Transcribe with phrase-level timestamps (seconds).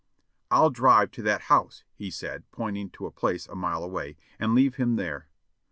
[0.49, 4.55] "I'll drive to that house," he said, pointing to a place a mile away, "and
[4.55, 5.27] leave him there."